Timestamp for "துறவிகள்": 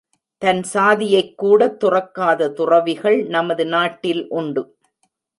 2.51-3.25